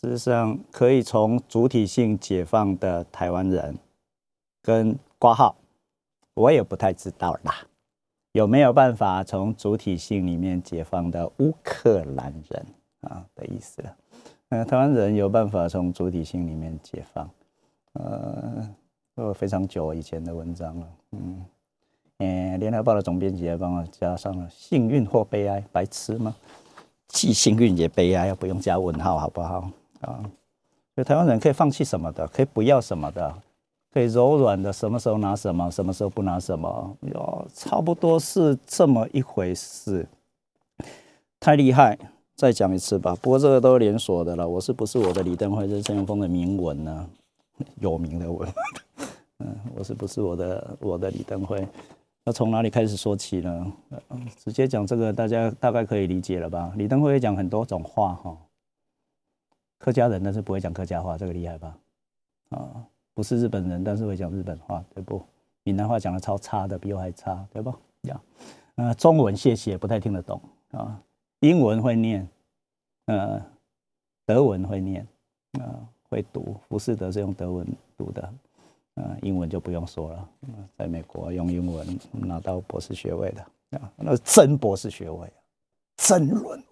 [0.00, 3.76] 事实上，可以从主体性解放的台湾人
[4.62, 5.54] 跟挂号，
[6.32, 7.54] 我也不太知道啦。
[8.32, 12.66] 有没有办法从主体性里面解放的乌克兰人
[13.02, 13.96] 啊的意思了？
[14.48, 17.28] 呃，台湾人有办法从主体性里面解放，
[17.92, 18.74] 呃，
[19.16, 21.44] 有非常久以前的文章了，嗯。
[22.20, 26.34] 诶，联合报的总编辑还帮我加上了幸运或悲哀，白痴吗？
[27.08, 29.70] 既幸运也悲哀，不用加问号，好不好？
[30.00, 30.20] 啊，
[30.94, 33.34] 所以台湾人可以放弃什么的，可以不要什么的，
[33.92, 40.06] 可以柔软的，什么时候拿什么，什么时候不拿什么，哟，差不多是这么一回事。
[41.38, 41.98] 太厉害，
[42.34, 43.16] 再讲一次吧。
[43.22, 45.66] 不过这个都是连锁的了，我是不是我的李登辉？
[45.66, 47.06] 这是陈永峰的铭文呢，
[47.80, 48.48] 有名的文。
[49.40, 51.66] 嗯，我是不是我的我的李登辉？
[52.24, 53.72] 要从哪里开始说起呢？
[54.44, 56.70] 直接讲这个，大家大概可以理解了吧？
[56.76, 58.36] 李登辉讲很多种话哈，
[59.80, 61.78] 客家人但是不会讲客家话，这个厉害吧？
[62.50, 65.20] 啊，不是日本人，但是会讲日本话，对不？
[65.62, 67.74] 闽南话讲的超差的，比我还差，对不？
[68.02, 68.20] 呀，
[68.76, 70.40] 呃，中文谢谢不太听得懂
[70.72, 71.02] 啊，
[71.40, 72.28] 英文会念，
[73.06, 73.42] 呃，
[74.26, 75.06] 德文会念，
[75.58, 78.32] 啊、会读，浮士德是用德文读的。
[78.96, 80.28] 呃，英文就不用说了，
[80.76, 85.32] 在美国用英文拿到博士学位的啊，那是真博士学位
[85.96, 86.62] 争论，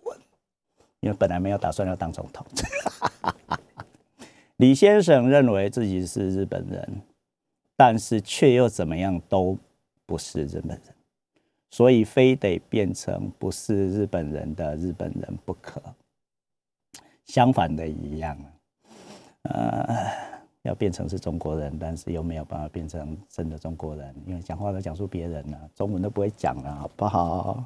[1.01, 2.47] 因为本来没有打算要当总统。
[4.57, 7.03] 李先生认为自己是日本人，
[7.77, 9.57] 但是却又怎么样都
[10.05, 10.81] 不是日本人，
[11.71, 15.81] 所以非得变成不是日本人的日本人不可。
[17.25, 18.37] 相反的一样，
[19.43, 19.87] 呃，
[20.63, 27.65] 要变成是中国人，但是又没有办法变成真的中国人，因为讲话都讲出别人了，中文都不会讲了，好不好？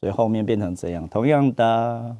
[0.00, 1.06] 所以后面变成这样。
[1.08, 2.16] 同样的，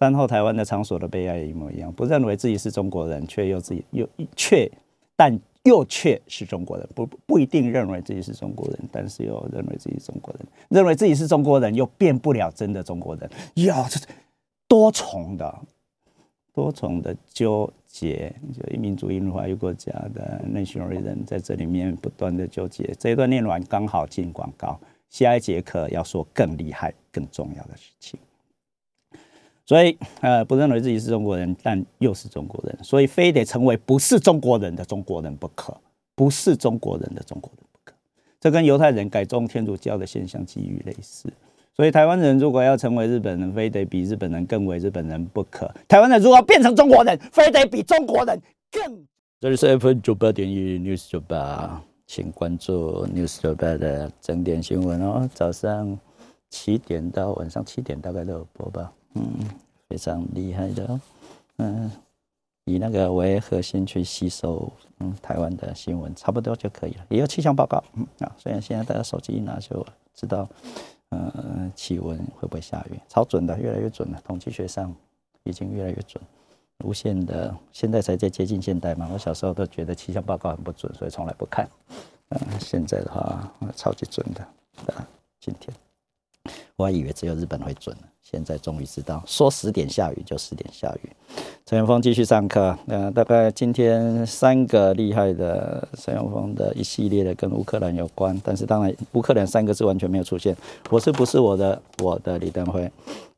[0.00, 4.68] 战后台湾的场所的悲哀也一模一样，不认为自己是中国人，却又自己又却，
[5.14, 13.30] 但又却是中国人，不不一定认为自己是中国人，但是又认为自己是中国人，认为自己是中国人，又变不了真的中国人，
[13.66, 14.00] 呀，这
[14.66, 15.58] 多重的。
[16.52, 22.92] 多重的纠结，就一民主义化一国家的 nationalism 在这里面不断的纠结。
[22.98, 24.78] 这一段念完刚好进广告，
[25.08, 28.18] 下一节课要说更厉害、更重要的事情。
[29.70, 35.72] 所以，呃，不认为自己是中国人，但又是中国人，所以非得成为不是中国人的中国人不可，
[36.16, 37.94] 不是中国人的中国人不可。
[38.40, 41.32] 这跟犹太人改宗天主教的现象基于类似。
[41.72, 45.72] 所以台湾人如果要成为日本人，非得比日本人更为日本人不可。
[45.86, 48.42] 台湾人如果变成中国人，非得比中国人
[48.72, 49.06] 更。
[49.38, 55.30] 这里是 F 九八点一 News 九八，请关注 News 九八的整点新闻哦。
[55.32, 55.96] 早上
[56.48, 59.22] 七点到晚上七点大概都有播报，嗯，
[59.88, 61.00] 非常厉害的，
[61.58, 61.90] 嗯，
[62.64, 67.06] 以那个为核心去吸收，嗯，台湾的新闻差不多就可以了。
[67.08, 70.48] 也有气象报告，嗯啊，虽然现在大家手机一拿就知道。
[71.12, 72.96] 呃，气温会不会下雨？
[73.08, 74.22] 超准的，越来越准了。
[74.24, 74.94] 统计学上
[75.42, 76.22] 已经越来越准，
[76.84, 77.52] 无限的。
[77.72, 79.10] 现在才在接近现代嘛。
[79.12, 81.68] 我小时候都觉得气象报告很不准，所以从来不看。
[82.28, 84.40] 嗯，现在的话，超级准的。
[84.94, 85.04] 啊，
[85.40, 85.76] 今天
[86.76, 88.06] 我还以为只有日本会准呢。
[88.30, 91.10] 现在终于知道，说十点下雨就十点下雨。
[91.66, 92.76] 陈永峰继续上课。
[92.86, 100.56] 呃，大概今天三个厉害的陈永峰的一系列的跟乌克兰有关，但是当然乌克兰三个字完全没有出现。
[100.90, 102.88] 我是不是我的我的李登辉？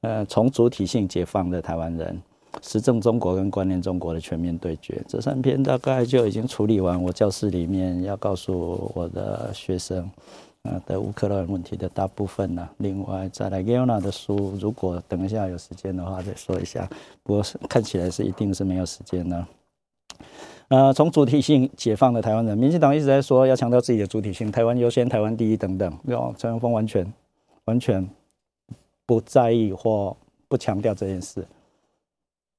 [0.03, 2.21] 呃，从主体性解放的台湾人，
[2.61, 7.03] 实证中国跟观念中国的全面对决，这三篇大概就已经处理完。
[7.03, 10.11] 我教室里面要告诉我的学生。
[10.63, 16.89] 呃的乌克兰问题的大部分呢，另外再来 g e o n a 的书，如果等一下有时间的话再说一下。
[17.25, 19.47] 不过看起来是一定是没有时间呢。
[20.69, 25.93] 呃，从主体性解放的台湾人，民进党一直在说要强调自己的主体性，台湾优先，台湾第一等等。
[26.05, 27.13] 哦，陈文峰完全
[27.65, 28.09] 完全
[29.05, 30.17] 不在意或
[30.49, 31.45] 不强调这件事。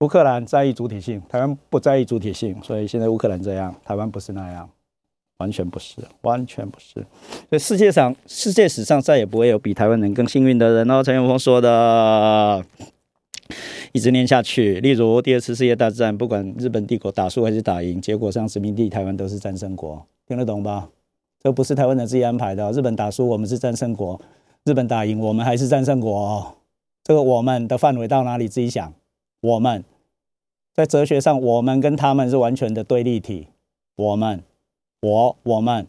[0.01, 4.69] 乌克兰在意主体性，台湾不在意主体性，所以现在乌克兰这样，台湾不是那样。
[5.43, 6.93] 完全不是，完全不是。
[7.49, 11.03] 所以世界上，世界史上再也不会有比台湾人更幸运的人哦。
[11.03, 12.63] 陈永峰说的，
[13.91, 14.79] 一直念下去。
[14.79, 20.87] 例如第二次世界大战，不管日本帝国打输还是打赢，结果上殖民地台湾都是战胜国，听得懂吧？
[21.41, 22.71] 这不是台湾人自己安排的。
[22.71, 24.17] 日本打输，我们是战胜国；
[24.63, 26.55] 日本打赢，我们还是战胜国。
[27.03, 28.47] 这个我们的范围到哪里？
[28.47, 28.93] 自己想。
[29.41, 29.83] 我们
[30.73, 33.49] 在哲学上，我们跟他们是完全的对立体。
[33.97, 34.41] 我们。
[35.03, 35.85] 我、我们、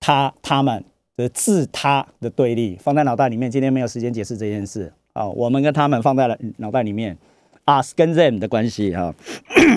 [0.00, 0.82] 他、他们
[1.14, 3.50] 的自他的对立放在脑袋里面。
[3.50, 5.28] 今天没有时间解释这件事啊。
[5.28, 7.18] 我们跟他们放在了脑袋里面
[7.66, 9.14] ，us 跟 them 的关系哈。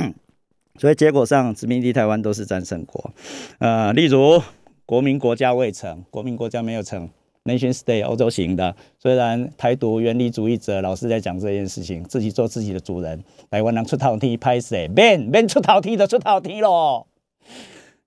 [0.79, 3.11] 所以结果上，殖民地台湾都是战胜国。
[3.59, 4.41] 呃，例如
[4.85, 7.09] 国民国家未成，国民国家没有成
[7.43, 8.73] ，nation state 欧洲型的。
[8.97, 13.21] 虽然台独原理主义者老是在讲这件事情，自己做自己的主人。
[13.51, 17.07] 台湾人出头天，拍谁？Ben Ben 出头天就出头天咯。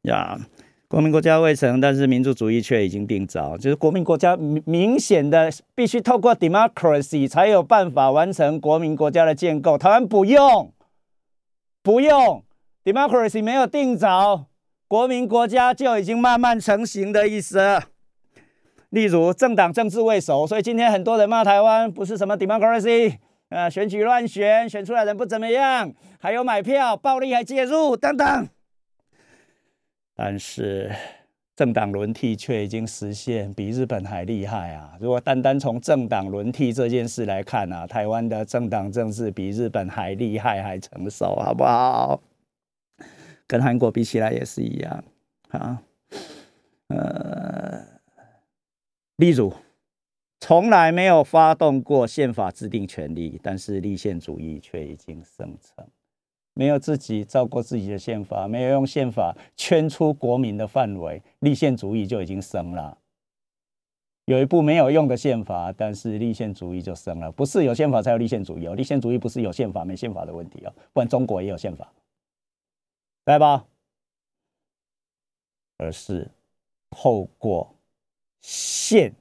[0.02, 0.38] 呀，
[0.86, 3.58] 国民国家未成，但是民族主义却已经定早。
[3.58, 9.76] 就是国民国家明明显的必须透过 democracy 才有办法完成国民国家的建构。
[9.76, 10.72] 台湾不用，
[11.82, 12.42] 不用
[12.84, 14.46] democracy 没有定早，
[14.86, 17.82] 国民国家就已经慢慢成型的意思。
[18.90, 23.16] 例如政党政治未熟，所以今天很多人骂台湾不是什么 democracy，
[23.50, 28.48] 呃，选举乱选，选出来人不怎么样，还有买票暴力还介入等等。
[30.20, 30.90] 但是
[31.54, 34.98] 政党轮替却已经实现，比日本还厉害啊！
[35.00, 42.20] 如果单单从政党轮替这件事来看啊，台湾的政党政治比日本还厉害，还成熟，好不好？
[43.46, 45.04] 跟韩国比起来也是一样
[45.50, 45.80] 啊。
[46.88, 47.80] 呃，
[49.18, 49.54] 例如，
[50.40, 55.86] 从来没有发动过宪法制定权利，但是立宪主义却已经生成。
[56.58, 62.98] 没有自己照过自己的宪法，没有用宪法圈出国民的范围，立宪主义就已经生了。
[64.24, 67.30] 有一部没有用的宪法，但是立宪主义就生了。
[67.30, 71.92] 不是有宪法才有立宪主义哦，立宪主义不是有宪法没宪法的问题哦，不然中国也有宪法，
[73.26, 73.64] 来吧？
[75.76, 76.28] 而是
[76.90, 77.72] 透过
[78.40, 79.12] 宪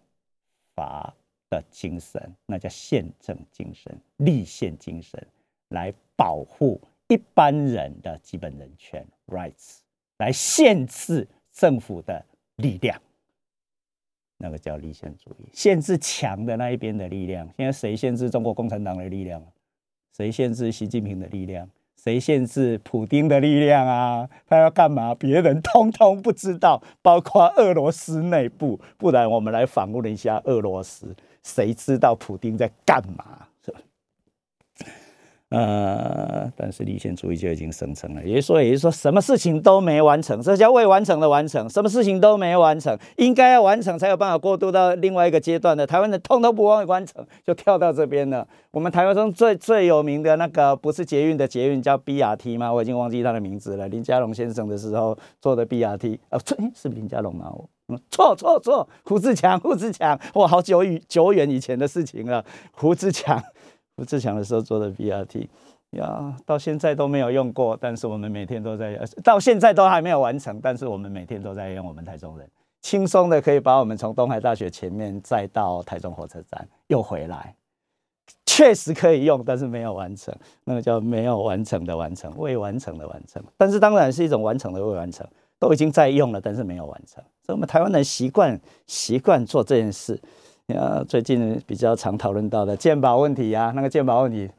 [0.74, 1.14] 法
[1.52, 5.24] 的精神，那叫宪政精神、立宪精神，
[5.68, 9.80] 来保护一般人的基本人权 （rights），
[10.18, 12.26] 来限制政府的
[12.58, 13.02] 力量。
[14.38, 17.48] 那个叫立宪主义，限制强的那一边的力量。
[17.58, 19.44] 现在谁限制中国共产党的力量？
[20.16, 21.68] 谁限制习近平的力量？
[21.96, 24.30] 谁限制普京的力量啊？
[24.46, 25.16] 他要干嘛？
[25.16, 28.80] 别人通通不知道，包括俄罗斯内部。
[28.98, 33.48] 不然我们来访问一下俄罗斯，谁知道普京在干嘛？
[35.50, 41.70] 呃，但是立宪主义就已经生成了，也就是说，也就说，什么事情都没完成，这叫未完成的完成。
[41.70, 45.88] 什么事情都没完成，应该要完成才有办法过渡到另外一个阶段的。
[45.88, 48.46] 台湾的通都不忘完成，就跳到这边了。
[48.72, 52.74] 我们台湾中最最有名的那个不是捷运的捷运叫 BRT 吗？
[52.74, 53.88] 我已经忘记他的名字了。
[53.88, 57.50] 林佳龙先生的时候做的 BRT 啊，错，是林佳龙吗？
[57.88, 62.44] 我错错错，胡志强，胡志强，哇，好久以久远以前的事情了，
[62.74, 63.42] 胡志强。
[63.98, 65.48] 胡志强的时候做的 BRT，
[65.92, 71.86] 呀，到现在都没有用过，但是我们每天都在，到现在都还没有完成，但是我们每天都在用。
[71.86, 72.48] 我们台中人
[72.82, 77.56] 轻松的可以把我们从东海大学前面再到台中火车站又回来，
[78.46, 80.32] 确实可以用，但是没有完成，
[80.64, 83.44] 那个叫没有完成的完成，未完成的完成。
[83.58, 85.28] 但是当然是一种完成的未完成，
[85.58, 87.24] 都已经在用了，但是没有完成。
[87.44, 90.22] 所以我们台湾人习惯习惯做这件事。
[90.68, 94.50] 呃，最近比较常讨论到的鉴宝问题呀，那个鉴宝问题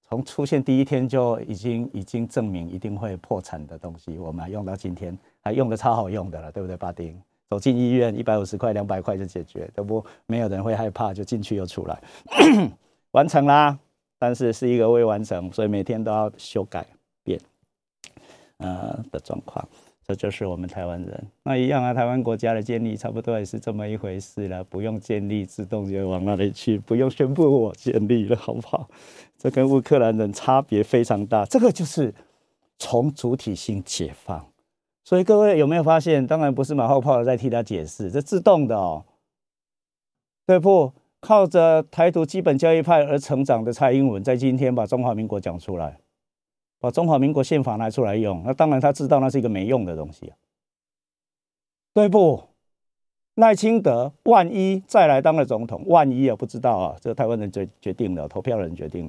[0.00, 6.74] 从出现第一天就已经已经证明一定会破产的东西，我们还用到今天，还用的超好用的了，对不对？
[6.74, 7.14] 巴丁
[7.50, 12.02] 走进医院，一百五十块、两百块就解决，都不没有人会害怕，就进去又出来，
[13.12, 13.78] 完成啦。
[14.18, 16.86] 但是是一个未完成，所以每天都要修改
[17.22, 17.38] 变，
[18.56, 19.68] 呃的状况。
[20.08, 21.92] 这就是我们台湾人，那一样啊。
[21.92, 28.88] 台湾国家的建立差不多也是这么一回事了，不用建立，自动就往那里去，不用宣布我建立了，好不好？
[29.36, 31.44] 这跟乌克兰人差别非常大。
[31.44, 32.14] 这个就是
[32.78, 34.46] 从主体性解放。
[35.04, 36.26] 所以各位有没有发现？
[36.26, 39.04] 当然不是马后炮在替他解释，这自动的哦。
[40.46, 40.94] 对不？
[41.20, 45.98] 靠着台独基本教育派而成长的蔡英文，在今天把中华民国讲出来。
[46.80, 50.36] 把中华民国宪法拿出来用，那当然他知道那是一个没用的东西啊，
[51.94, 52.42] 对不？
[53.34, 59.08] 赖清德万一再来当了总统，万一啊不知道啊，这台湾人决决定了，投票人决定。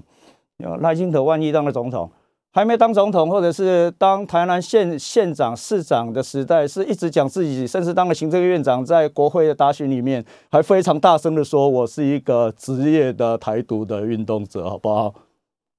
[0.81, 2.11] 赖清德万一当了总统，
[2.51, 15.13] 还没当总统，或者是当台南县县长、市长的时代，是一直讲自己，甚至当了行政院长，在国会的答询里面还非常大声的说：“我是一个职业的台独的运动者，好不好？”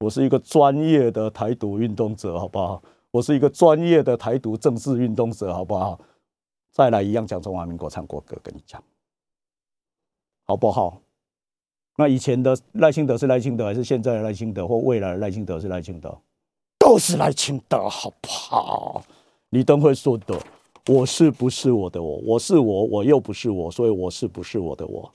[0.01, 2.83] 我是一个专业的台独运动者，好不好？
[3.11, 6.01] 我是一个专业的台独政治运动者，好不好？
[6.73, 8.83] 再来一样讲中华民国唱国歌，跟你讲，
[10.47, 11.03] 好不好？
[11.97, 16.19] 那以前的赖清德是赖清德，还是现在的赖清德，或未来的赖清德是赖清德？
[16.79, 19.05] 都是赖清德，好不好？
[19.51, 20.41] 李登辉说的
[20.89, 22.17] ：“我是不是我的我？
[22.25, 25.13] 我是我，我又不是我，所以我是不是我的我？”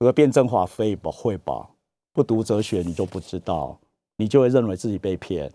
[0.00, 1.68] 这个辩证法非不会吧？
[2.14, 3.78] 不读哲学，你就不知道。
[4.20, 5.52] 你就会认为自己被骗，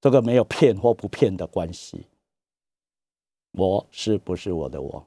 [0.00, 2.08] 这个没有骗或不骗的关系。
[3.52, 5.06] 我是不是我的我？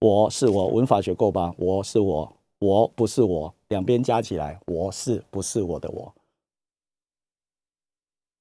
[0.00, 1.54] 我是我，文法学够吧？
[1.56, 6.12] 我是我，我不是我，两边加起来，我是不是我的我？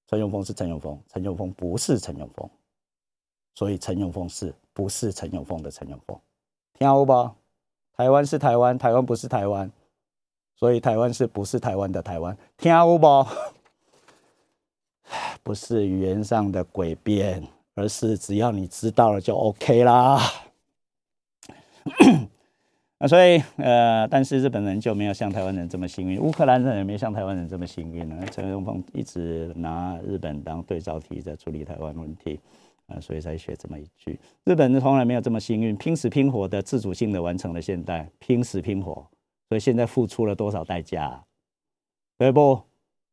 [0.07, 2.49] 陈永峰是陈永峰，陈永峰不是陈永峰，
[3.53, 6.19] 所以陈永峰是不是陈永峰的陈永峰？
[6.73, 7.29] 听好不？
[7.93, 9.71] 台湾是台湾，台湾不是台湾。
[10.63, 12.37] 所以台湾是不是台湾的台湾？
[12.57, 13.27] 听有不？
[15.43, 17.45] 不是语言上的诡辩，
[17.75, 20.21] 而是只要你知道了就 OK 啦。
[22.97, 28.25] 那 所以呃，但是日本人就没有像台湾人这么幸运，乌克兰人也没像台湾人这么幸运呢。
[28.31, 32.39] 陈永峰一直拿日本当对照题在处理台湾问题
[32.87, 39.05] 啊，所以才学这么一句：日本人从来没有这么幸运，拼死拼活的自主性的完成了现代，拼死拼活。
[39.53, 41.25] 所以现在付出了多少代价？
[42.17, 42.59] 对不？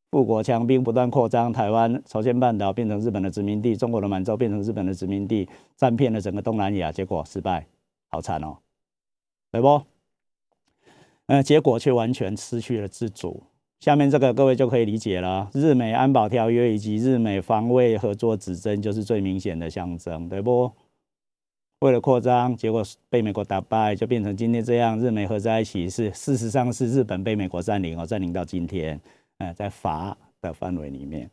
[0.09, 7.67] 富国强兵不断扩张，台湾、朝鲜半岛变成日本的殖民地，中国的满洲变成日本的殖民地，占遍了整个东南亚，结果失败，
[8.09, 8.57] 好惨哦，
[9.51, 9.83] 对不？
[11.27, 13.43] 嗯，结果却完全失去了自主。
[13.79, 20.71] 下面这个各位就可以理解了，日美安保条约以及日美防卫合作指针就是最明显的象征，对不？
[21.81, 24.99] 为了扩张，结果被美国打败，就变成今天这样。
[24.99, 28.99] 日美合在一起是事实上是日本被美国占领哦，占领到今天，
[29.39, 31.27] 呃，在法的范围里面，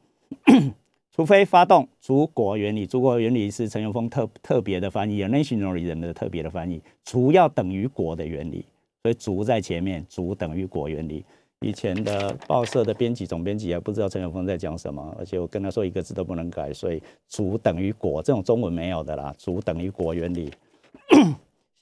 [1.14, 8.64] 除非发动祖国原理，祖国原理是陈永峰特特别的翻译，nationally 人的特别的翻译，族要等于国的原理，
[9.02, 11.22] 所以族在前面，族等于国原理。
[11.60, 20.52] 以前的报社的编辑总编辑也不知道陈永峰在讲什么，而且我跟他说一个字都不能改，所以主等于国这种中文没有的啦，主等于国原理。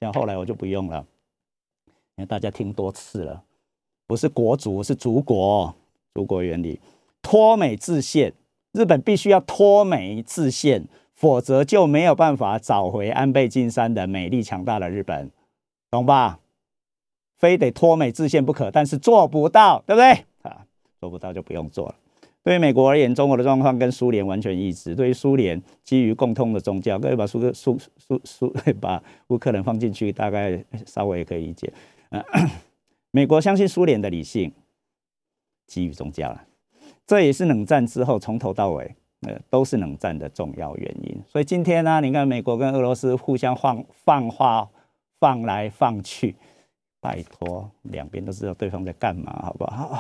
[0.00, 1.04] 像后来我就不用了，
[2.16, 3.42] 因为大家听多次了，
[4.06, 5.74] 不是国族是族国，
[6.14, 6.80] 族国原理，
[7.20, 8.32] 脱美自宪，
[8.72, 15.30] 日本必须要脱美自宪，否则就没有办法找回安倍晋三的美丽强大的日本，
[15.90, 16.40] 懂吧？
[17.36, 20.24] 非得脱美自宪不可，但是做不到，对不对？
[20.42, 20.64] 啊，
[20.98, 21.94] 做不到就不用做了。
[22.42, 24.94] 对于美国而言，中国的状况跟苏联完全一致。
[24.94, 31.72] 对于苏联，基于共通的宗教，各位把苏克苏苏苏把乌克兰放进去，大概稍微可以理解。
[32.10, 32.22] 嗯，
[33.10, 34.52] 美国相信苏联的理性，
[35.66, 36.44] 基于宗教了，
[37.04, 41.20] 这也是冷战之后从头到尾，呃，都是冷战的重要原因。
[41.26, 44.68] 所以今天呢，你看美国跟俄罗斯互相放放话，
[45.18, 46.36] 放来放去。
[47.06, 49.96] 拜托，两边都知道对方在干嘛，好不好？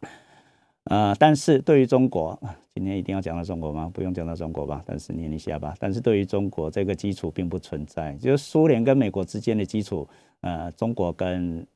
[0.84, 2.38] 呃，但是对于中国，
[2.74, 3.90] 今天一定要讲到中国吗？
[3.94, 5.74] 不用讲到中国吧，但是念一下吧。
[5.80, 10.06] 但是对于中国，这个基础并不存在，就是苏联跟美国之间的基础，
[10.42, 11.66] 呃，中国跟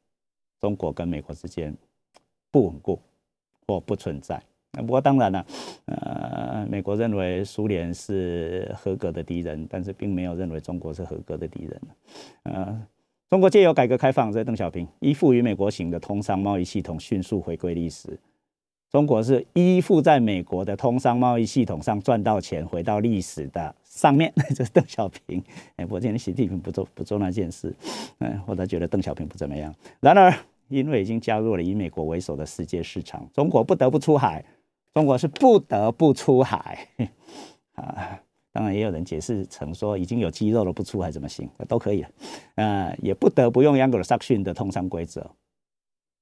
[0.60, 1.74] 中国跟美国之间
[2.50, 3.00] 不稳固
[3.66, 4.42] 或不存在。
[4.72, 5.46] 不过当然了，
[5.86, 11.80] 呃，美国认为苏联是合格的敌人，但是并没有认为中国是合格的敌人，
[12.42, 12.86] 呃。
[13.28, 18.18] 中国借由改革开放，在邓小平依附于美国型的通商贸易系统迅速回归历史。
[18.88, 24.32] 中国是依附在美国的通商贸易系统上赚到钱，回到历史的上面。
[24.54, 25.42] 这是邓小平。
[25.74, 27.74] 哎，我今天习近平不做不做那件事，
[28.20, 29.74] 嗯，我倒觉得邓小平不怎么样。
[29.98, 30.32] 然而，
[30.68, 34.44] 因为已经加入了以美国为首的世界市场，中国不得不出海。
[34.94, 36.86] 中国是不得不出海
[37.74, 38.20] 啊。
[38.56, 41.46] 当然也有人解释成说已经有肌肉了不出还怎么行？
[41.68, 42.02] 都可以，
[42.56, 45.30] 呃，也不得不用 Younger Suction 的通商规则，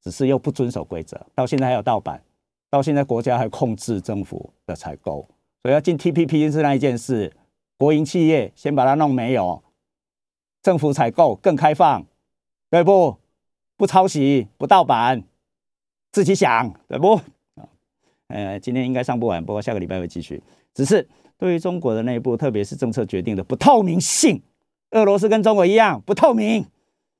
[0.02, 2.20] 只是又不遵守规则，到现在还有盗版，
[2.68, 5.28] 到现在国家还控制政府的采购，
[5.62, 7.32] 所以要进 TPP 是那一件事，
[7.78, 9.62] 国营企业先把它弄没有，
[10.60, 12.04] 政府采购更开放，
[12.68, 13.16] 对不？
[13.76, 15.22] 不抄袭，不盗版，
[16.10, 17.20] 自己想，对不？
[18.26, 20.42] 呃，今天应该上不完，不过下个礼拜会继续，
[20.74, 21.08] 只是。
[21.36, 24.42] 对于中国的内部，特别是政策决定的不透明性，
[24.90, 26.64] 俄罗斯跟中国一样不透明，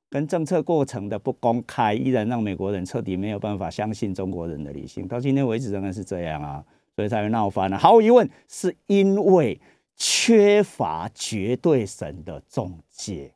[0.09, 5.07] 跟政策过程的不公开，依然让美国人彻底没有办法相信中国人的理性。
[5.09, 7.77] 到今天为止仍然是这样啊，所以才会闹翻了。
[7.77, 9.61] 毫无疑问，是因为
[9.97, 13.33] 缺乏绝对神的中介。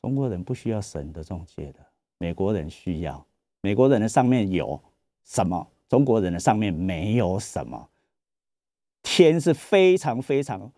[0.00, 1.80] 中国人不需要神的中介的，
[2.18, 3.26] 美国人需要。
[3.60, 4.80] 美国人的上面有
[5.24, 5.66] 什么？
[5.88, 7.88] 中国人的上面没有什么。
[9.24, 10.72] 天是非常非常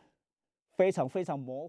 [0.74, 1.68] 非常非常模